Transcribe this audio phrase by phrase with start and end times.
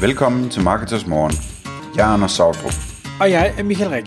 [0.00, 1.32] Velkommen til Marketers Morgen.
[1.96, 2.72] Jeg er Anders Sautrup.
[3.20, 4.06] Og jeg er Michael Rik.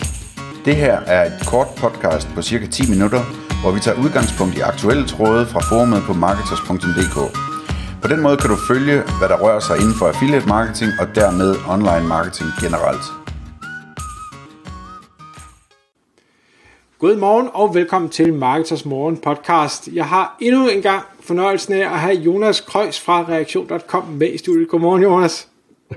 [0.66, 3.22] Det her er et kort podcast på cirka 10 minutter,
[3.62, 7.18] hvor vi tager udgangspunkt i aktuelle tråde fra forumet på marketers.dk.
[8.02, 11.08] På den måde kan du følge, hvad der rører sig inden for affiliate marketing og
[11.16, 13.06] dermed online marketing generelt.
[17.00, 19.88] Godmorgen og velkommen til Marketers Morgen podcast.
[19.88, 24.38] Jeg har endnu en gang fornøjelsen af at have Jonas Krøjs fra reaktion.com med i
[24.38, 24.68] studiet.
[24.70, 25.51] Godmorgen Jonas.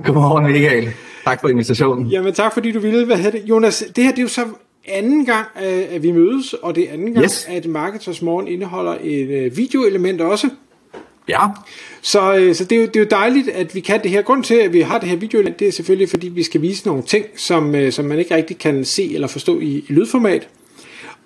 [0.05, 0.93] Godmorgen Michael.
[1.25, 2.07] Tak for invitationen.
[2.07, 3.05] Jamen tak fordi du ville.
[3.05, 3.43] Hvad det?
[3.45, 4.45] Jonas, det her det er jo så
[4.89, 5.47] anden gang,
[5.91, 7.47] at vi mødes, og det er anden gang, yes.
[7.51, 10.49] at Marketers Morgen indeholder et øh, videoelement også.
[11.29, 11.41] Ja.
[12.03, 14.23] Så, øh, så det, er jo, det er jo dejligt, at vi kan det her.
[14.23, 16.87] Grund til, at vi har det her video, det er selvfølgelig, fordi vi skal vise
[16.87, 20.49] nogle ting, som, øh, som man ikke rigtig kan se eller forstå i, i lydformat.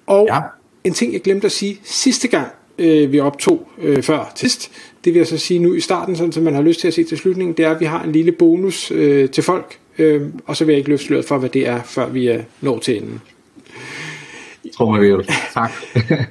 [0.07, 0.41] Og ja.
[0.85, 4.71] en ting, jeg glemte at sige sidste gang, øh, vi optog øh, før sidst,
[5.05, 6.95] det vil jeg så sige nu i starten, sådan, så man har lyst til at
[6.95, 10.23] se til slutningen, det er, at vi har en lille bonus øh, til folk, øh,
[10.47, 12.83] og så vil jeg ikke løfte sløret for, hvad det er, før vi er nået
[12.83, 13.21] til enden.
[15.17, 15.27] Vil.
[15.55, 15.73] Tak.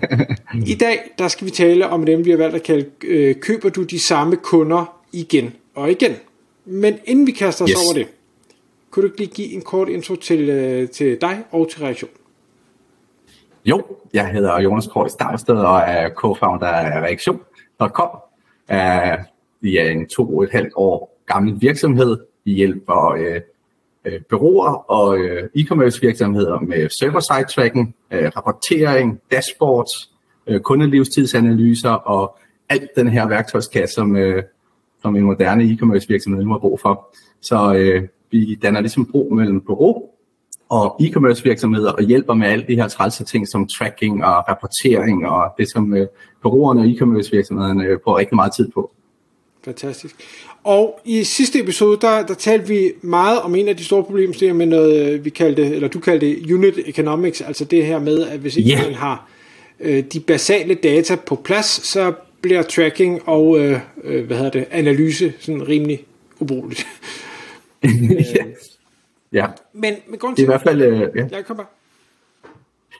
[0.73, 3.69] I dag, der skal vi tale om dem, vi har valgt at kalde, øh, køber
[3.69, 6.15] du de samme kunder igen og igen?
[6.65, 7.77] Men inden vi kaster os yes.
[7.85, 8.07] over det,
[8.91, 12.09] kunne du lige give en kort intro til, øh, til dig og til reaktion?
[13.69, 18.09] Jo, jeg hedder Jonas Krøis Stavsted og er co-founder af Reaktion.com.
[18.71, 19.17] Øh,
[19.61, 22.17] vi er en to og et halvt år gammel virksomhed.
[22.45, 23.41] Vi hjælper øh,
[24.05, 30.11] øh bureauer og øh, e-commerce virksomheder med server-side tracking, øh, rapportering, dashboards,
[30.47, 32.37] øh, kundelivstidsanalyser og
[32.69, 34.43] alt den her værktøjskasse, som, øh,
[35.01, 37.15] som en moderne e-commerce virksomhed nu har brug for.
[37.41, 40.09] Så øh, vi danner ligesom bro mellem bureau
[40.69, 45.27] og e-commerce virksomheder og hjælper med alle de her trælse ting som tracking og rapportering
[45.27, 46.07] og det, som øh,
[46.43, 48.91] bureauerne og e-commerce virksomhederne øh, bruger rigtig meget tid på.
[49.65, 50.15] Fantastisk.
[50.63, 54.57] Og i sidste episode, der, der talte vi meget om en af de store problemstillinger
[54.57, 58.39] med noget, øh, vi kaldte, eller du kaldte unit economics, altså det her med, at
[58.39, 58.85] hvis ikke yeah.
[58.85, 59.29] man har
[59.79, 64.65] øh, de basale data på plads, så bliver tracking og øh, øh, hvad hedder det,
[64.71, 66.03] analyse sådan rimelig
[66.39, 66.87] ubrugeligt.
[68.35, 68.43] ja.
[69.31, 69.47] Ja.
[69.73, 70.81] Men, men grund til, det er i hvert fald...
[70.81, 71.27] Øh, ja.
[71.31, 71.63] Jeg kommer.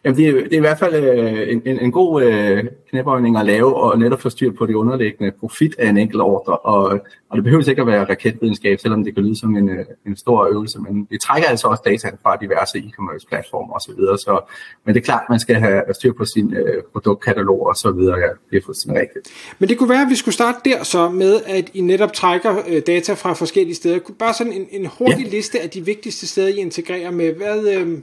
[0.06, 3.38] Jamen, det, er, det er i hvert fald øh, en, en, en god øh, knæbøjning
[3.38, 6.58] at lave, og netop få styr på det underliggende profit af en enkelt ordre.
[6.58, 7.00] Og,
[7.30, 10.16] og det behøver ikke at være raketvidenskab, selvom det kan lyde som en, øh, en
[10.16, 13.92] stor øvelse, men vi trækker altså også data fra diverse e-commerce platformer osv.
[13.92, 14.40] Så, videre, så,
[14.86, 18.18] men det er klart, man skal have styr på sin øh, produktkatalog og så videre.
[18.18, 19.28] Ja, det er fuldstændig rigtigt.
[19.60, 22.56] Men det kunne være, at vi skulle starte der så med, at I netop trækker
[22.70, 24.00] øh, data fra forskellige steder.
[24.20, 25.30] Bare sådan en, en hurtig ja.
[25.30, 27.34] liste af de vigtigste steder, I integrerer med.
[27.34, 27.76] Hvad...
[27.76, 27.98] Øh,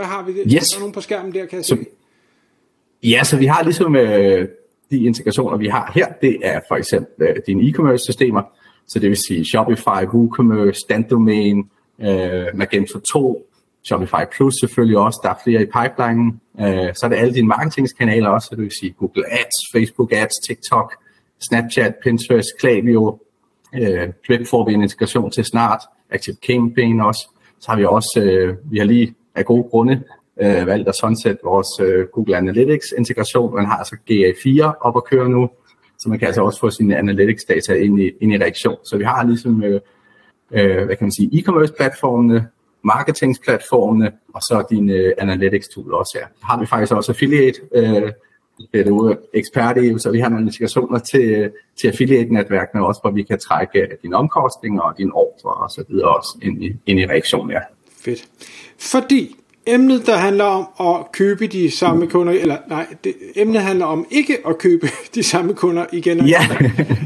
[0.00, 0.32] hvad har vi?
[0.32, 0.46] Yes.
[0.46, 1.86] Er der nogen på skærmen der, kan jeg så, se?
[3.02, 4.48] Ja, så vi har ligesom øh,
[4.90, 8.42] de integrationer, vi har her, det er for eksempel øh, dine e-commerce systemer,
[8.88, 13.46] så det vil sige Shopify, WooCommerce, Standdomain, øh, Magento 2,
[13.84, 16.40] Shopify Plus selvfølgelig også, der er flere i pipelinen.
[16.60, 20.12] Øh, så er det alle dine marketingskanaler også, så det vil sige Google Ads, Facebook
[20.12, 20.94] Ads, TikTok,
[21.48, 23.18] Snapchat, Pinterest, Klaviyo,
[23.74, 25.80] øh, Flip får vi en integration til snart,
[26.10, 27.28] Active Campaign også.
[27.60, 30.02] Så har vi også, øh, vi har lige af gode grunde
[30.42, 33.54] øh, valgt at sunset vores øh, Google Analytics integration.
[33.54, 35.50] Man har altså GA4 op at køre nu,
[35.98, 38.76] så man kan altså også få sine analytics data ind i, ind i reaktion.
[38.84, 39.80] Så vi har ligesom, øh,
[40.52, 42.48] øh, hvad kan man sige, e-commerce platformene,
[42.84, 46.26] marketingsplatformene, og så din øh, analytics tool også her.
[46.42, 48.12] Har vi faktisk også affiliate, øh,
[48.72, 51.50] det er du ekspert i, så vi har nogle integrationer til,
[51.80, 56.16] til affiliate-netværkene også, hvor vi kan trække dine omkostninger og dine ordre og så videre
[56.16, 57.60] også ind i, ind i reaktion, ja.
[58.04, 58.28] Fedt.
[58.80, 59.36] Fordi
[59.66, 64.06] emnet, der handler om at købe de samme kunder, eller nej, det, emnet handler om
[64.10, 66.46] ikke at købe de samme kunder igen og ja.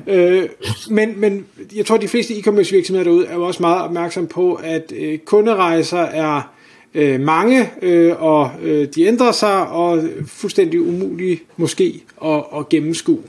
[0.06, 0.48] øh,
[0.90, 1.46] men, men
[1.76, 5.18] jeg tror, de fleste e-commerce virksomheder derude er jo også meget opmærksom på, at øh,
[5.18, 6.40] kunderejser er
[6.94, 13.22] øh, mange, øh, og øh, de ændrer sig, og fuldstændig umulige måske at, at gennemskue.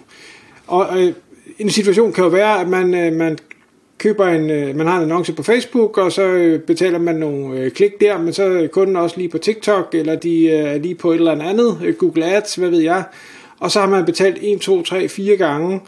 [0.68, 1.14] Og øh,
[1.60, 3.38] en situation kan jo være, at man, øh, man
[3.98, 7.60] køber en, øh, man har en annonce på Facebook, og så øh, betaler man nogle
[7.60, 11.12] øh, klik der, men så kunden også lige på TikTok, eller de er lige på
[11.12, 13.04] et eller andet, Google Ads, hvad ved jeg,
[13.60, 15.82] og så har man betalt 1, 2, 3, 4 gange.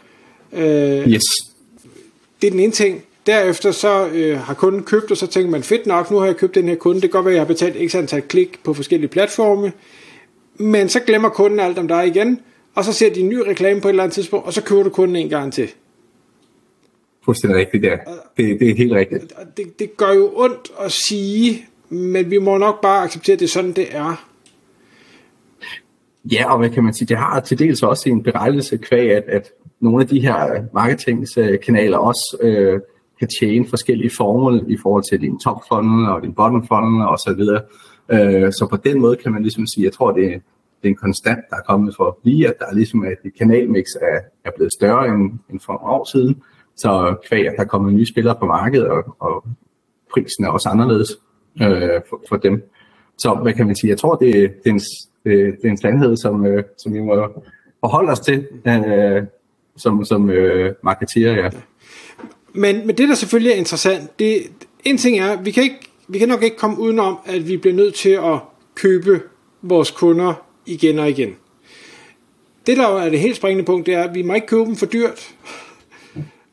[1.08, 1.22] yes.
[2.42, 3.02] Det er den ene ting.
[3.26, 6.36] Derefter så øh, har kunden købt, og så tænker man, fedt nok, nu har jeg
[6.36, 8.58] købt den her kunde, det kan godt være, at jeg har betalt x antal klik
[8.64, 9.72] på forskellige platforme,
[10.56, 12.40] men så glemmer kunden alt om dig igen,
[12.74, 14.82] og så ser de en ny reklame på et eller andet tidspunkt, og så køber
[14.82, 15.68] du kunden en gang til
[17.28, 17.96] fuldstændig rigtigt, ja.
[18.36, 19.32] Det, det er helt rigtigt.
[19.56, 23.46] Det, det gør jo ondt at sige, men vi må nok bare acceptere, at det
[23.46, 24.26] er sådan, det er.
[26.32, 29.24] Ja, og hvad kan man sige, det har til dels også en berettelse kvæg, at,
[29.26, 32.80] at nogle af de her marketingskanaler også øh,
[33.18, 37.18] kan tjene forskellige formål i forhold til din top funnel og din bottom funnel og
[37.18, 37.62] så videre.
[38.08, 40.38] Øh, så på den måde kan man ligesom sige, jeg tror, det er,
[40.82, 43.32] det er en konstant, der er kommet for lige, at der er ligesom at et
[43.38, 46.42] kanalmix er, er blevet større end, end for år siden.
[46.78, 49.44] Så kvæg, at der er kommet nye spillere på markedet, og, og
[50.12, 51.10] prisen er også anderledes
[51.62, 52.70] øh, for, for dem.
[53.18, 53.90] Så hvad kan man sige?
[53.90, 54.80] Jeg tror, det, det, er, en,
[55.24, 57.28] øh, det er en sandhed, som, øh, som vi må
[57.80, 59.22] forholde os til øh,
[59.76, 61.32] som, som øh, marketerer.
[61.34, 61.50] Ja.
[62.52, 64.42] Men, men det, der selvfølgelig er interessant, det,
[64.84, 67.74] en ting er, vi kan, ikke, vi kan nok ikke komme udenom, at vi bliver
[67.74, 68.38] nødt til at
[68.74, 69.20] købe
[69.62, 70.34] vores kunder
[70.66, 71.36] igen og igen.
[72.66, 74.76] Det, der er det helt springende punkt, det er, at vi må ikke købe dem
[74.76, 75.34] for dyrt.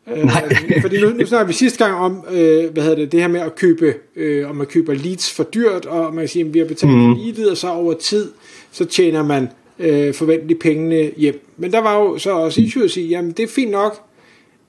[0.07, 0.43] Nej.
[0.75, 3.27] øh, fordi nu, nu snakker vi sidste gang om, øh, hvad hedder det, det her
[3.27, 6.53] med at købe, øh, om man køber leads for dyrt, og man kan sige, at
[6.53, 7.13] vi har betalt mm.
[7.13, 8.31] leadet, og så over tid,
[8.71, 9.47] så tjener man
[9.79, 11.47] øh, forventeligt pengene hjem.
[11.57, 14.01] Men der var jo så også issue at sige, jamen det er fint nok,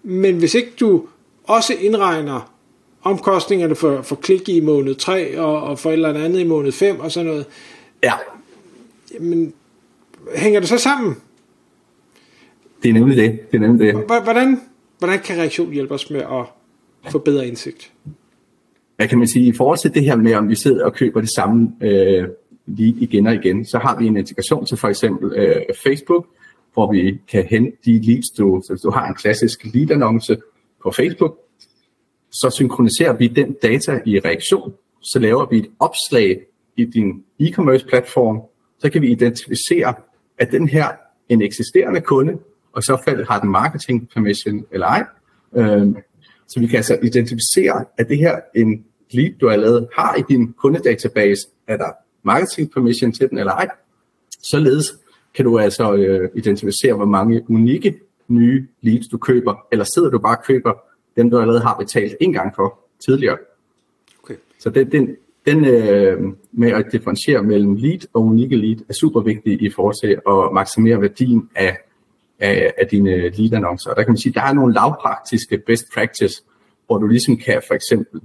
[0.02, 1.02] men hvis ikke du
[1.44, 2.52] også indregner
[3.02, 6.72] omkostningerne for, for klik i måned 3, og, og for et eller andet i måned
[6.72, 7.44] 5, og sådan noget,
[8.02, 8.12] ja.
[9.14, 9.52] jamen,
[10.34, 11.16] hænger det så sammen?
[12.82, 13.38] Det er nemlig det.
[13.52, 14.04] det, er nemlig det.
[14.24, 14.60] Hvordan,
[14.98, 17.92] hvordan kan reaktion hjælpe os med at få bedre indsigt?
[18.96, 19.46] Hvad kan man sige?
[19.46, 22.28] I forhold til det her med, om vi sidder og køber det samme øh,
[22.66, 26.26] lige igen og igen, så har vi en integration til for eksempel øh, Facebook,
[26.72, 30.36] hvor vi kan hente de leads, du, så hvis du har en klassisk lead-annonce
[30.82, 31.38] på Facebook,
[32.30, 36.40] så synkroniserer vi den data i reaktion, så laver vi et opslag
[36.76, 38.42] i din e-commerce platform,
[38.78, 39.94] så kan vi identificere,
[40.38, 40.88] at den her
[41.28, 42.38] en eksisterende kunde,
[42.76, 45.04] og så fald har den marketing permission eller ej.
[45.56, 45.96] Øhm,
[46.48, 50.52] så vi kan altså identificere, at det her en lead, du allerede har i din
[50.52, 51.90] kundedatabase, er der
[52.22, 53.68] marketing permission til den eller ej.
[54.50, 54.98] Således
[55.34, 60.18] kan du altså øh, identificere, hvor mange unikke nye leads du køber, eller sidder du
[60.18, 60.72] bare og køber
[61.16, 63.38] dem, du allerede har betalt en gang for tidligere.
[64.22, 64.34] Okay.
[64.58, 69.20] Så den, den, den øh, med at differentiere mellem lead og unikke lead er super
[69.20, 71.76] vigtig i forhold til at maksimere værdien af,
[72.38, 73.90] af, af dine lead-annoncer.
[73.90, 76.42] Og der kan man sige, at der er nogle lavpraktiske best practice,
[76.86, 78.20] hvor du ligesom kan for eksempel,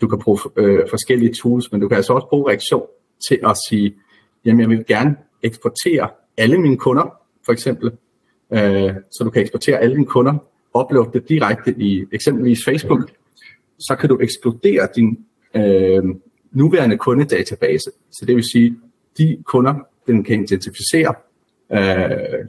[0.00, 2.86] du kan bruge øh, forskellige tools, men du kan altså også bruge reaktion
[3.28, 3.94] til at sige,
[4.44, 7.92] jamen jeg vil gerne eksportere alle mine kunder, for eksempel.
[8.52, 10.34] Øh, så du kan eksportere alle dine kunder,
[10.78, 13.10] uploade det direkte i eksempelvis Facebook.
[13.78, 15.18] Så kan du ekskludere din
[15.56, 16.02] øh,
[16.52, 17.90] nuværende kundedatabase.
[18.12, 18.76] Så det vil sige,
[19.18, 19.74] de kunder,
[20.06, 21.14] den kan identificere
[21.72, 22.08] øh,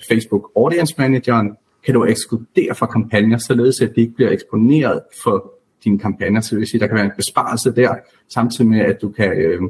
[0.09, 5.53] Facebook Audience Manageren, kan du ekskludere fra kampagner, således at de ikke bliver eksponeret for
[5.83, 6.41] dine kampagner.
[6.41, 7.95] Så det vil sige, der kan være en besparelse der,
[8.33, 9.61] samtidig med, at du kan øh,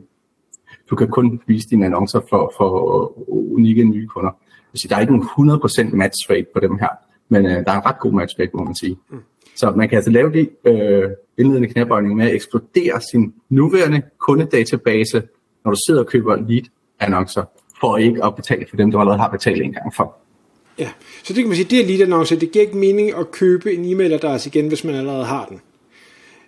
[0.90, 3.14] du kan kun vise dine annoncer for, for
[3.54, 4.32] unikke nye kunder.
[4.76, 6.90] Så der er ikke nogen 100% match rate på dem her,
[7.30, 8.98] men uh, der er en ret god match rate, må man sige.
[9.10, 9.18] Mm.
[9.56, 15.24] Så man kan altså lave de øh, indledende knæbøjninger med at eksplodere sin nuværende kundedatabase,
[15.64, 17.44] når du sidder og køber lead-annoncer,
[17.80, 20.16] for ikke at betale for dem, du allerede har betalt en gang for.
[20.80, 20.90] Ja,
[21.24, 22.36] så det kan man sige, det er lead-annoncer.
[22.36, 25.62] Det giver ikke mening at købe en e-mailadresse igen, hvis man allerede har den.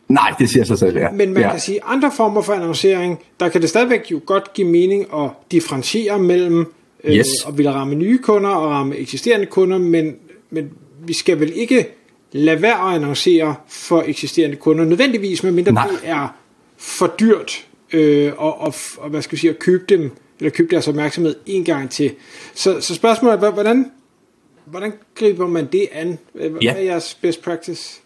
[0.09, 1.11] Nej, det siger sig selv, ja.
[1.11, 1.51] Men man ja.
[1.51, 5.29] kan sige, andre former for annoncering, der kan det stadigvæk jo godt give mening at
[5.51, 7.27] differentiere mellem øh, yes.
[7.47, 10.15] at ville ramme nye kunder og ramme eksisterende kunder, men,
[10.49, 10.69] men
[11.05, 11.87] vi skal vel ikke
[12.31, 15.87] lade være at annoncere for eksisterende kunder, nødvendigvis, medmindre Nej.
[15.87, 16.35] det er
[16.77, 20.69] for dyrt øh, og, og, og, hvad skal vi sige, at købe dem, eller købe
[20.71, 22.15] deres opmærksomhed en gang til.
[22.55, 23.91] Så, så spørgsmålet er, hvordan,
[24.65, 26.17] hvordan griber man det an?
[26.33, 26.73] Hvad ja.
[26.75, 28.01] er jeres best practice?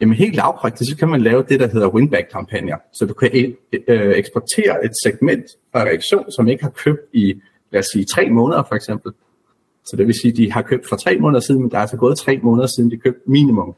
[0.00, 2.76] Jamen helt lavpraktisk, så kan man lave det, der hedder winback-kampagner.
[2.92, 3.56] Så du kan
[3.88, 7.34] øh, eksportere et segment fra reaktion, som ikke har købt i,
[7.72, 9.12] lad os sige, tre måneder for eksempel.
[9.84, 11.80] Så det vil sige, at de har købt for tre måneder siden, men der er
[11.80, 13.74] altså gået tre måneder siden, de købte minimum.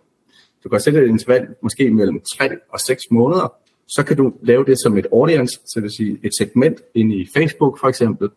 [0.65, 3.55] Du kan sætte et interval måske mellem tre og seks måneder,
[3.89, 7.13] så kan du lave det som et audience, så det vil sige et segment ind
[7.13, 8.29] i Facebook for eksempel,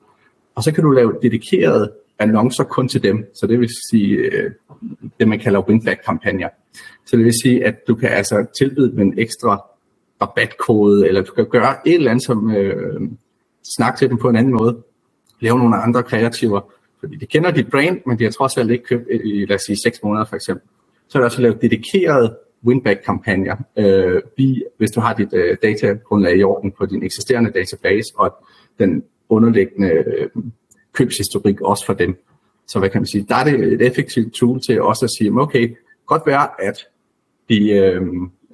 [0.56, 4.52] og så kan du lave dedikerede annoncer kun til dem, så det vil sige øh,
[5.20, 6.50] det, man kalder win-back-kampagner.
[7.06, 9.64] Så det vil sige, at du kan altså tilbyde dem en ekstra
[10.22, 13.02] rabatkode, eller du kan gøre et eller andet som øh,
[13.76, 14.78] snakke til dem på en anden måde,
[15.40, 16.62] lave nogle andre kreativer,
[17.00, 19.62] fordi de kender dit brand, men de har trods alt ikke købt i, lad os
[19.62, 20.68] sige, 6 måneder for eksempel.
[21.08, 23.56] Så er der også lavet dedikerede winback-kampagner.
[23.78, 24.22] øh,
[24.78, 28.34] hvis du har dit øh, datagrundlag i orden på din eksisterende database, og
[28.80, 30.30] den underliggende øh,
[30.94, 32.16] købshistorik også for dem.
[32.68, 35.32] Så hvad kan man sige, der er det et effektivt tool til også at sige,
[35.32, 35.76] okay,
[36.06, 36.78] godt være, at
[37.50, 38.02] de, øh,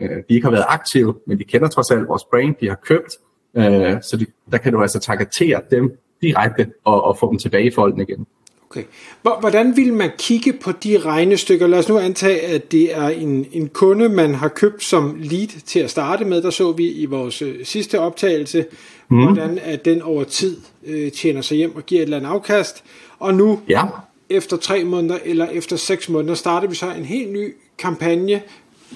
[0.01, 2.75] øh, de ikke har været aktive, men de kender trods alt vores brand, de har
[2.75, 3.17] købt,
[3.55, 7.67] øh, så de, der kan du altså targetere dem direkte og, og få dem tilbage
[7.67, 8.27] i folden igen.
[8.69, 8.83] Okay.
[9.21, 11.67] Hvordan vil man kigge på de regnestykker?
[11.67, 15.47] Lad os nu antage, at det er en, en kunde, man har købt som lead
[15.65, 16.41] til at starte med.
[16.41, 18.65] Der så vi i vores øh, sidste optagelse,
[19.09, 19.23] mm.
[19.23, 22.83] hvordan at den over tid øh, tjener sig hjem og giver et eller andet afkast.
[23.19, 23.83] Og nu, ja.
[24.29, 28.41] efter tre måneder eller efter seks måneder, starter vi så en helt ny kampagne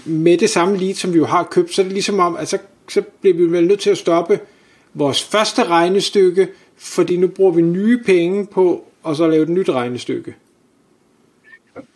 [0.05, 1.73] med det samme lead, som vi jo har købt.
[1.73, 2.57] Så er det ligesom om, at så,
[2.89, 4.39] så bliver vi vel nødt til at stoppe
[4.93, 6.47] vores første regnestykke,
[6.77, 10.35] fordi nu bruger vi nye penge på og så lave et nyt regnestykke.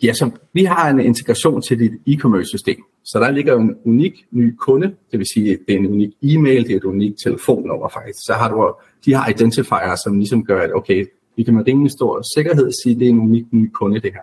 [0.04, 2.84] Ja, så vi har en integration til dit e-commerce system.
[3.04, 6.68] Så der ligger en unik ny kunde, det vil sige, det er en unik e-mail,
[6.68, 8.20] det er et unikt telefonnummer faktisk.
[8.26, 8.74] Så har du,
[9.06, 12.94] de har identifier, som ligesom gør, at okay, vi kan med rimelig stor sikkerhed sige,
[12.94, 14.22] at det er en unik ny kunde, det her.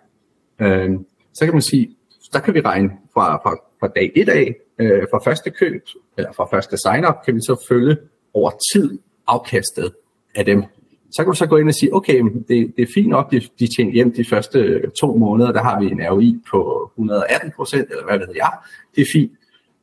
[0.67, 0.91] Øh,
[1.35, 1.97] så kan man sige,
[2.33, 5.83] der kan vi regne fra, fra, fra dag 1 af, øh, fra første køb,
[6.17, 7.97] eller fra første sign-up, kan vi så følge
[8.35, 9.93] over tid afkastet
[10.35, 10.65] af dem.
[11.13, 13.41] Så kan du så gå ind og sige, okay, det, det er fint nok, de,
[13.59, 17.53] de tjener hjem de første øh, to måneder, der har vi en ROI på 118
[17.57, 18.53] procent, eller hvad ved jeg,
[18.97, 19.33] det er fint.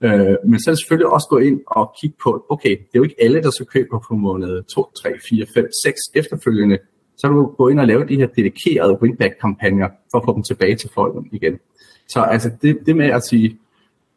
[0.01, 3.15] Øh, men så selvfølgelig også gå ind og kigge på, okay, det er jo ikke
[3.21, 6.77] alle, der så køber på måned 2, 3, 4, 5, 6 efterfølgende.
[7.17, 10.43] Så kan du gå ind og lave de her dedikerede winback-kampagner for at få dem
[10.43, 11.59] tilbage til folk igen.
[12.07, 13.57] Så altså det, det med at sige,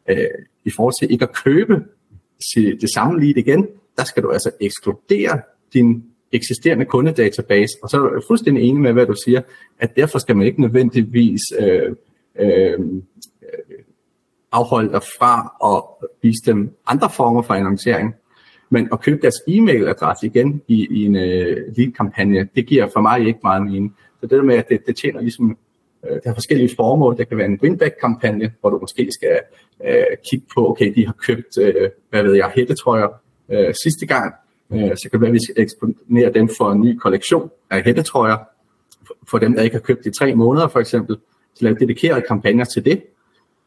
[0.09, 0.17] øh,
[0.65, 1.83] i forhold til ikke at købe
[2.55, 3.67] det samme lead igen,
[3.97, 5.41] der skal du altså ekskludere
[5.73, 6.03] din
[6.33, 9.41] eksisterende kundedatabase, og så er jeg fuldstændig enig med, hvad du siger,
[9.79, 11.95] at derfor skal man ikke nødvendigvis øh,
[12.39, 12.79] øh,
[14.51, 15.33] afholde dig fra
[15.73, 18.15] at vise dem andre former for annoncering,
[18.69, 23.27] men at købe deres e-mailadresse igen i, i en øh, lead-kampagne, det giver for mig
[23.27, 23.95] ikke meget mening.
[24.19, 25.57] Så det der med, at det, det tjener ligesom
[26.05, 27.17] øh, det har forskellige formål.
[27.17, 29.39] Det kan være en win-back-kampagne, hvor du måske skal
[29.87, 33.07] øh, kigge på, okay, de har købt, øh, hvad ved jeg, hættetrøjer
[33.51, 34.33] øh, sidste gang,
[34.71, 37.83] Øh, så kan det være, at vi skal eksponere dem for en ny kollektion af
[37.83, 38.37] hættetrøjer,
[39.29, 41.17] for dem, der ikke har købt i tre måneder for eksempel,
[41.55, 43.03] så lave dedikerede kampagner til det.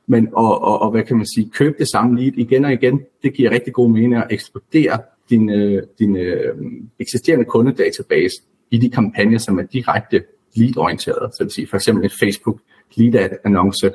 [0.06, 3.00] Men og, og, og hvad kan man sige, købe det samme lead igen og igen,
[3.22, 4.98] det giver rigtig god mening at eksplodere
[5.30, 6.56] din, øh, din øh,
[6.98, 10.24] eksisterende kundedatabase i de kampagner, som er direkte
[10.54, 11.30] lead-orienterede.
[11.32, 12.60] Så det vil sige for eksempel en Facebook
[12.96, 13.90] lead-annonce,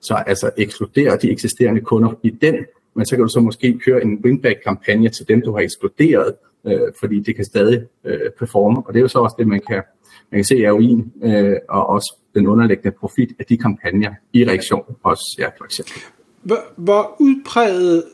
[0.00, 2.54] så altså ekskludere de eksisterende kunder i den
[2.96, 6.34] men så kan du så måske køre en winback-kampagne til dem, du har eksploderet,
[6.66, 9.60] øh, fordi det kan stadig øh, performe, og det er jo så også det, man
[9.68, 9.82] kan,
[10.30, 14.44] man kan se i ROI'en, øh, og også den underliggende profit af de kampagner i
[14.44, 15.94] reaktion også, ja, for eksempel.
[16.42, 18.04] Hvor, hvor udpræget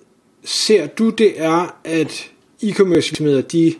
[0.44, 2.30] ser du det er, at
[2.62, 3.74] e-commerce virksomheder, de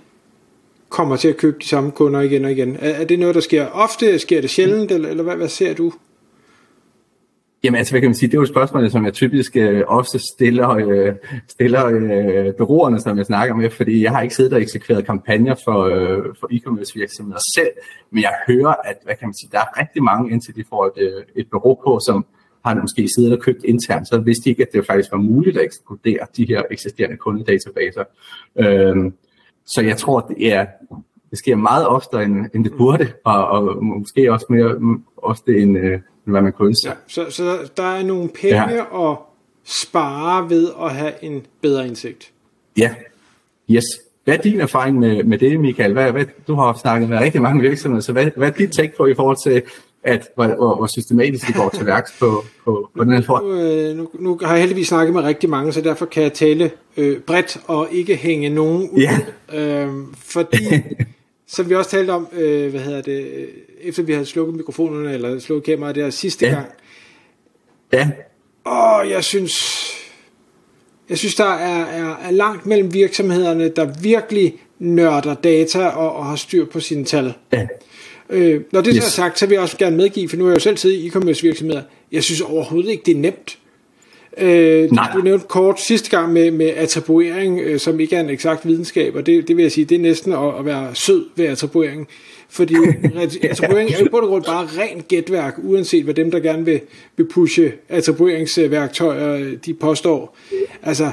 [0.89, 2.77] kommer til at købe de samme kunder igen og igen?
[2.77, 4.19] Er, er det noget, der sker ofte?
[4.19, 4.91] Sker det sjældent?
[4.91, 5.93] Eller, eller hvad, hvad ser du?
[7.65, 10.19] Jamen altså, hvad kan man sige, det er jo spørgsmål, som jeg typisk øh, ofte
[10.35, 11.15] stiller, øh,
[11.49, 15.55] stiller øh, bureauerne, som jeg snakker med, fordi jeg har ikke siddet og eksekveret kampagner
[15.65, 17.73] for, øh, for e-commerce virksomheder selv,
[18.11, 20.87] men jeg hører, at hvad kan man sige, der er rigtig mange, indtil de får
[20.87, 22.27] et, øh, et bureau på, som
[22.65, 25.57] har måske siddet og købt internt, så vidste de ikke, at det faktisk var muligt
[25.57, 28.05] at ekskludere de her eksisterende kundedatabaser.
[28.59, 29.13] Øh,
[29.67, 30.67] så jeg tror, det er
[31.31, 35.79] det sker meget oftere, end, end det burde, og, og måske også mere ofte, end,
[35.79, 36.89] øh, hvad man kunne ønske.
[36.89, 39.11] Ja, så, så der er nogle penge ja.
[39.11, 39.17] at
[39.65, 42.33] spare ved at have en bedre indsigt.
[42.77, 42.95] Ja,
[43.71, 43.85] yes.
[44.25, 45.93] Hvad er din erfaring med, med det, Michael?
[45.93, 48.93] Hvad, hvad, du har snakket med rigtig mange virksomheder, så hvad, hvad er dit take
[48.97, 49.63] på i forhold til,
[50.05, 53.45] at, hvor, hvor, hvor systematisk det går til værks på, på, på den her form?
[53.45, 56.33] Nu, øh, nu, nu har jeg heldigvis snakket med rigtig mange, så derfor kan jeg
[56.33, 59.01] tale øh, bredt og ikke hænge nogen ud.
[59.01, 59.85] Ja.
[59.85, 60.65] Øh, fordi
[61.53, 63.49] som vi også talte om, øh, hvad hedder det, øh,
[63.81, 66.53] efter vi havde slukket mikrofonerne, eller slukket kameraet der sidste ja.
[66.53, 66.67] gang.
[67.93, 68.11] Ja.
[68.65, 69.77] Og jeg synes,
[71.09, 76.27] jeg synes, der er, er, er langt mellem virksomhederne, der virkelig nørder data og, og
[76.27, 77.35] har styr på sine tal.
[77.53, 77.67] Ja.
[78.31, 79.05] Øh, når det yes.
[79.05, 80.97] er sagt, så vil jeg også gerne medgive, for nu har jeg jo selv siddet
[80.97, 81.83] i e-commerce virksomheder,
[82.13, 83.59] jeg synes overhovedet ikke, det er nemt.
[84.39, 85.11] Øh, Nej.
[85.15, 89.15] Du nævnte kort sidste gang med, med attribuering, øh, som ikke er en eksakt videnskab,
[89.15, 92.09] og det, det vil jeg sige, det er næsten at, at være sød ved attribuering.
[92.49, 92.75] Fordi
[93.51, 96.81] attribuering er jo på det grund bare ren gætværk, uanset hvad dem, der gerne vil,
[97.17, 100.37] vil pushe attribueringsværktøjer, de påstår.
[100.83, 101.11] Altså,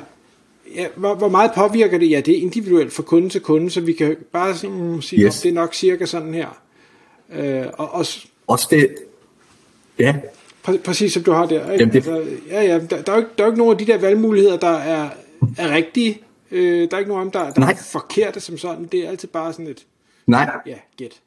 [0.76, 2.10] ja, hvor, hvor meget påvirker det?
[2.10, 5.42] Ja, det er individuelt fra kunde til kunde, så vi kan bare sådan, sige, yes.
[5.42, 6.62] det er nok cirka sådan her.
[7.36, 8.06] Øh, og, og,
[8.48, 8.96] Også det,
[10.00, 10.16] ja,
[10.68, 11.72] Præ- præcis som du har der.
[11.72, 11.84] Ikke?
[11.84, 11.96] Jamen, det...
[11.96, 13.92] altså, ja, ja, der, der, er jo ikke, der er jo ikke nogen af de
[13.92, 15.10] der valgmuligheder, der er,
[15.58, 16.22] er rigtige.
[16.52, 18.86] Øh, der er ikke nogen af dem, der, der er forkerte som sådan.
[18.86, 19.86] Det er altid bare sådan et...
[20.28, 20.52] Nej.
[20.66, 21.22] Ja, gæt.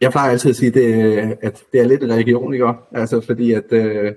[0.00, 0.84] Jeg plejer altid at sige, det,
[1.42, 2.72] at det er lidt en religion, ikke?
[2.92, 4.12] Altså, fordi at øh,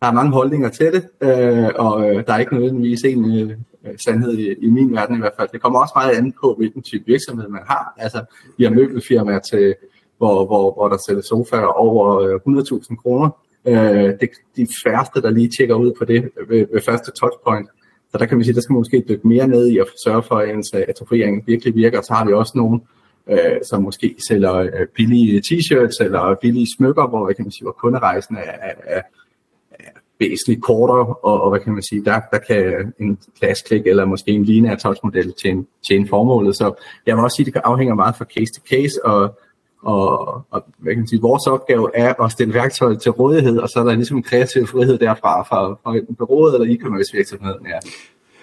[0.00, 3.56] der er mange holdninger til det, øh, og øh, der er ikke nødvendigvis en øh,
[4.04, 5.48] sandhed i, i min verden i hvert fald.
[5.52, 7.94] Det kommer også meget an på, hvilken type virksomhed man har.
[7.98, 8.24] Altså,
[8.58, 9.74] vi har møbelfirmaer til
[10.18, 13.30] hvor, hvor, hvor der sælges sofaer over øh, 100.000 kroner.
[13.66, 17.68] Øh, det de færreste, der lige tjekker ud på det ved, ved første touchpoint.
[18.10, 20.22] Så der kan vi sige, der skal man måske dykke mere ned i at sørge
[20.22, 22.00] for, at ens øh, virkelig virker.
[22.02, 22.80] Så har vi også nogle,
[23.30, 27.72] øh, som måske sælger øh, billige t-shirts eller billige smykker, hvor, kan man sige, hvor
[27.72, 29.02] kunderejsen er, er, er,
[29.70, 34.04] er væsentligt kortere, og, og hvad kan man sige, der, der kan en glasklik eller
[34.04, 36.56] måske en lineær touchmodel tjene, tjene formålet.
[36.56, 36.74] Så
[37.06, 39.38] jeg vil også sige, at det afhænger meget fra case to case, og
[39.82, 40.18] og,
[40.50, 43.80] og hvad kan man sige, vores opgave er at stille værktøj til rådighed, og så
[43.80, 47.66] er der ligesom en kreativ frihed derfra, fra, fra bureauet eller e-commerce virksomheden.
[47.66, 47.78] Ja.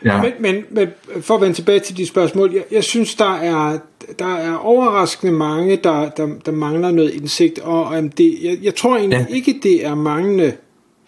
[0.06, 0.22] Ja.
[0.22, 0.88] Men, men, men
[1.22, 3.78] for at vende tilbage til de spørgsmål, jeg, jeg synes, der er,
[4.20, 8.76] der er overraskende mange, der, der, der mangler noget indsigt, og um, det, jeg, jeg
[8.76, 9.36] tror egentlig ja.
[9.36, 10.54] ikke, det er manglende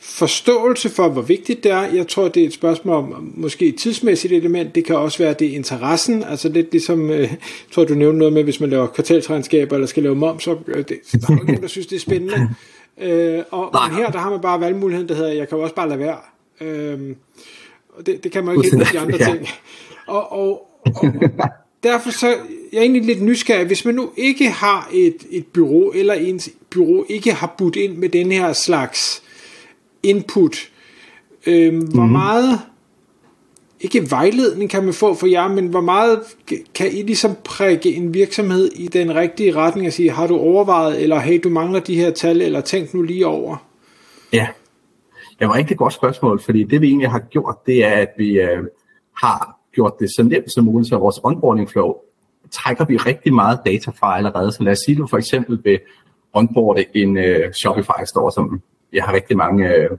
[0.05, 1.81] forståelse for, hvor vigtigt det er.
[1.81, 4.75] Jeg tror, det er et spørgsmål om måske et tidsmæssigt element.
[4.75, 6.24] Det kan også være, det er interessen.
[6.24, 7.38] Altså lidt ligesom, øh, jeg
[7.71, 10.77] tror, du nævnte noget med, hvis man laver kvartalsregnskaber eller skal lave moms, så øh,
[10.77, 12.50] det, der er nogen, der synes, det er spændende.
[13.01, 15.89] Øh, og men her, der har man bare valgmuligheden, der hedder, jeg kan også bare
[15.89, 16.17] lade være.
[16.62, 17.15] Øh,
[17.97, 19.47] og det, det kan man jo ikke helt de andre ting.
[20.07, 21.13] Og, og, og
[21.83, 22.27] derfor så,
[22.71, 26.50] jeg er egentlig lidt nysgerrig, hvis man nu ikke har et, et bureau, eller ens
[26.69, 29.24] bureau ikke har budt ind med den her slags
[30.05, 30.57] input,
[31.47, 32.12] øh, hvor mm.
[32.12, 32.59] meget
[33.79, 36.19] ikke vejledning kan man få for jer, men hvor meget
[36.75, 41.01] kan I ligesom prikke en virksomhed i den rigtige retning og sige, har du overvejet,
[41.01, 43.65] eller hey, du mangler de her tal, eller tænk nu lige over?
[44.33, 44.47] Ja,
[45.39, 48.09] det var et rigtig godt spørgsmål, fordi det vi egentlig har gjort, det er, at
[48.17, 48.63] vi øh,
[49.24, 51.93] har gjort det så nemt som muligt, så vores onboarding flow
[52.51, 54.51] trækker vi rigtig meget data fra allerede.
[54.51, 55.79] Så lad os sige, at du for eksempel vil
[56.33, 58.62] onboarde en øh, Shopify store, som
[58.95, 59.89] jeg har rigtig mange øh,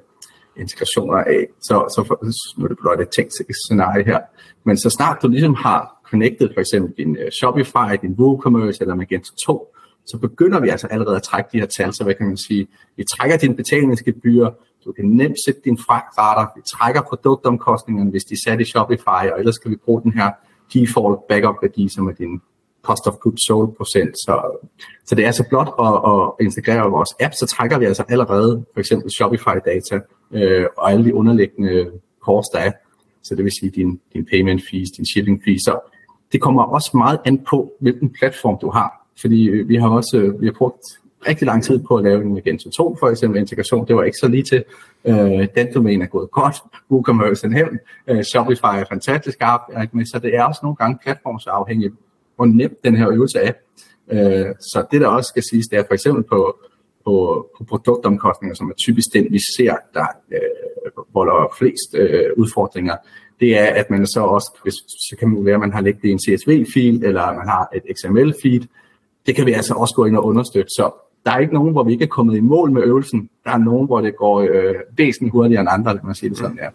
[0.57, 1.47] integrationer af.
[1.61, 2.15] Så, så for,
[2.59, 3.33] nu er det blot et tænkt
[3.67, 4.21] scenarie her.
[4.65, 8.95] Men så snart du ligesom har connected for eksempel din øh, Shopify, din WooCommerce eller
[8.95, 9.75] Magento 2,
[10.07, 11.93] så begynder vi altså allerede at trække de her tal.
[11.95, 12.67] Så hvad kan man sige?
[12.97, 14.51] Vi trækker din betalingsgebyr,
[14.85, 19.25] du kan nemt sætte dine fragtrater, vi trækker produktomkostningerne, hvis de er sat i Shopify,
[19.33, 20.31] og ellers kan vi bruge den her
[20.75, 22.41] default backup værdi, som er din
[22.89, 24.13] cost of goods sold procent.
[24.25, 24.35] Så,
[25.07, 28.65] så det er så blot at, at integrere vores app, så trækker vi altså allerede
[28.73, 29.97] for eksempel Shopify data
[30.33, 31.91] øh, og alle de underliggende
[32.27, 32.73] kors, der er.
[33.23, 35.63] Så det vil sige din, din payment fees, din shipping fees.
[35.63, 35.75] Så
[36.33, 39.07] det kommer også meget an på, hvilken platform du har.
[39.21, 40.83] Fordi øh, vi har også øh, vi har brugt
[41.29, 43.87] rigtig lang tid på at lave en Magento 2 for eksempel integration.
[43.87, 44.65] Det var ikke så lige til.
[45.05, 46.57] Øh, den domæne er gået godt.
[46.91, 47.81] WooCommerce er nemt.
[48.07, 49.63] Øh, Shopify er fantastisk app.
[50.13, 51.95] Så det er også nogle gange platformsafhængigt,
[52.37, 53.53] hvor nemt den her øvelse er.
[54.13, 56.57] Øh, så det der også skal siges, det er for eksempel på,
[57.05, 62.97] på, på produktomkostninger, som er typisk den, vi ser, der øh, volder flest øh, udfordringer,
[63.41, 66.03] det er, at man så også, hvis, så kan man være, at man har lægget
[66.03, 68.67] det i en CSV-fil, eller man har et XML-feed.
[69.27, 70.71] Det kan vi altså også gå ind og understøtte.
[70.71, 70.91] Så
[71.25, 73.31] der er ikke nogen, hvor vi ikke er kommet i mål med øvelsen.
[73.45, 76.39] Der er nogen, hvor det går øh, væsentligt hurtigere end andre, kan man sige det
[76.39, 76.69] sådan, ja.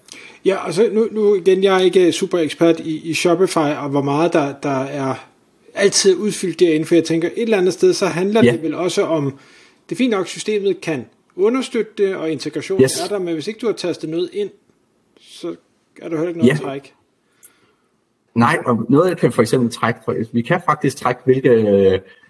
[0.45, 4.01] Ja, altså nu, nu igen, jeg er ikke super ekspert i, i Shopify, og hvor
[4.01, 5.30] meget der, der er
[5.73, 8.51] altid udfyldt derinde, for jeg tænker, et eller andet sted, så handler ja.
[8.51, 9.39] det vel også om,
[9.89, 11.05] det er fint nok, systemet kan
[11.35, 12.99] understøtte det, og integration yes.
[12.99, 14.49] er der, men hvis ikke du har tastet noget ind,
[15.19, 15.55] så
[16.01, 16.57] er der heller ikke noget ja.
[16.57, 16.93] træk.
[18.35, 21.49] Nej, og noget kan for eksempel trække, for, vi kan faktisk trække, hvilke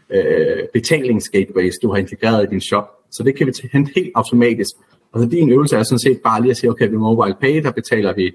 [0.09, 4.71] øh, betalingsgateways du har integreret i din shop, så det kan vi hente helt automatisk.
[5.11, 7.63] Og så din øvelse er sådan set bare lige at sige, okay, ved Mobile Pay,
[7.63, 8.31] der betaler vi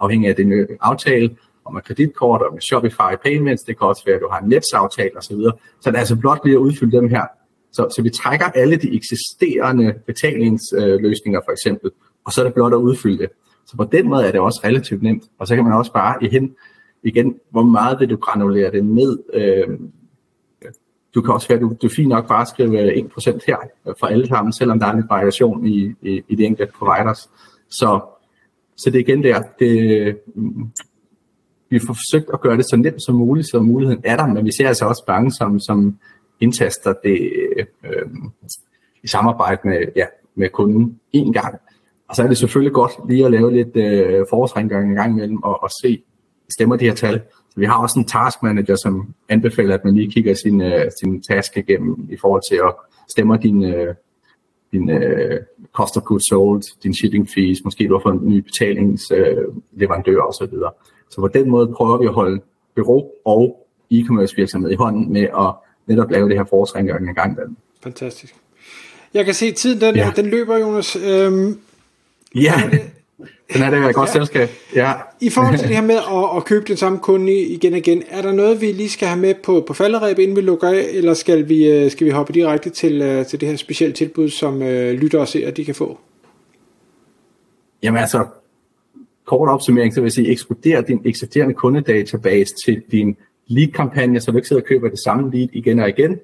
[0.00, 1.36] afhængig af din aftale,
[1.70, 4.48] og med kreditkort og med Shopify Payments, det kan også være, at du har en
[4.48, 5.36] netsaftale osv.
[5.36, 7.24] Så, så det er altså blot lige at udfylde dem her.
[7.72, 11.90] Så, så vi trækker alle de eksisterende betalingsløsninger for eksempel,
[12.24, 13.30] og så er det blot at udfylde det.
[13.66, 15.24] Så på den måde er det også relativt nemt.
[15.38, 16.54] Og så kan man også bare igen,
[17.02, 19.18] igen hvor meget vil du granulere det ned?
[19.34, 19.78] Øh,
[21.14, 23.56] du kan også være, du, du er fint nok bare skrive øh, 1% her
[23.98, 27.30] for alle sammen, selvom der er lidt variation i, i, i de enkelte providers.
[27.68, 28.00] Så,
[28.76, 30.18] så det er igen der, det,
[31.70, 34.44] vi har forsøgt at gøre det så nemt som muligt, så muligheden er der, men
[34.44, 35.98] vi ser altså også bange, som, som
[36.40, 37.30] indtaster det
[37.84, 38.06] øh,
[39.02, 41.60] i samarbejde med, ja, med kunden en gang.
[42.08, 45.42] Og så er det selvfølgelig godt lige at lave lidt øh, forårsrengøring en gang imellem
[45.42, 46.02] og, og se,
[46.50, 47.20] stemmer de her tal.
[47.50, 50.90] Så vi har også en task manager, som anbefaler, at man lige kigger sin, øh,
[51.00, 52.74] sin task igennem i forhold til at
[53.08, 53.94] stemme din, øh,
[54.72, 55.40] din øh,
[55.72, 60.28] cost of goods sold, din shipping fees, måske du har fået en ny betalingsleverandør øh,
[60.28, 60.54] osv.
[61.10, 62.40] Så på den måde prøver vi at holde
[62.76, 65.54] bureau og e-commerce virksomhed i hånden med at
[65.86, 67.56] netop lave det her forårsrengøring en gang imellem.
[67.82, 68.34] Fantastisk.
[69.14, 70.12] Jeg kan se, at tiden den, ja.
[70.16, 70.96] den løber, Jonas.
[70.96, 71.58] Øhm,
[72.34, 72.54] ja.
[73.54, 74.12] Den er det et godt ja.
[74.12, 74.48] selskab.
[74.74, 74.92] Ja.
[75.20, 78.02] I forhold til det her med at, at købe den samme kunde igen og igen,
[78.08, 80.86] er der noget, vi lige skal have med på, på falderæb, inden vi lukker af,
[80.90, 84.28] eller skal vi, øh, skal vi hoppe direkte til, øh, til det her specielle tilbud,
[84.28, 85.98] som uh, lytter og ser, de kan få?
[87.82, 88.24] Jamen altså,
[89.26, 94.36] kort opsummering, så vil jeg sige, ekskluder din eksisterende kundedatabase til din lead-kampagne, så du
[94.36, 96.18] ikke sidder og køber det samme lead igen og igen,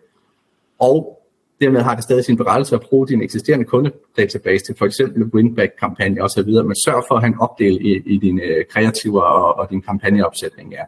[0.78, 1.22] og
[1.60, 6.22] dermed har det stadig sin berettelse at bruge din eksisterende kundedatabase til for eksempel winback-kampagne
[6.22, 9.70] osv., men sørg for at have en opdel i, i dine øh, kreativer og, og
[9.70, 10.72] din kampagneopsætning.
[10.72, 10.82] Ja.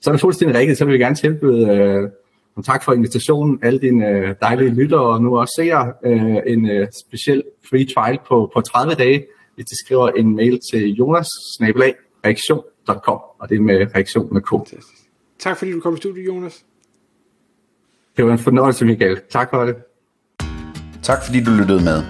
[0.00, 2.08] Så er det fuldstændig rigtigt, så vil vi gerne tilbyde øh,
[2.56, 6.70] og tak for invitationen, alle dine øh, dejlige lyttere og nu også seere, øh, en
[6.70, 9.26] øh, speciel free trial på, på 30 dage,
[9.58, 11.28] hvis de skriver en mail til jonas
[12.24, 14.50] reaktion.com, og det er med reaktion med K.
[15.38, 16.64] Tak fordi du kom i studiet, Jonas.
[18.16, 19.20] Det var en fornøjelse, Michael.
[19.30, 19.76] Tak for det.
[21.02, 22.02] Tak fordi du lyttede med.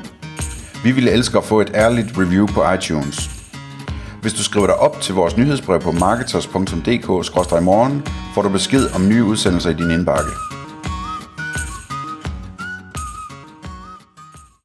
[0.84, 3.30] Vi ville elske at få et ærligt review på iTunes.
[4.22, 8.02] Hvis du skriver dig op til vores nyhedsbrev på marketers.dk-morgen,
[8.34, 10.47] får du besked om nye udsendelser i din indbakke.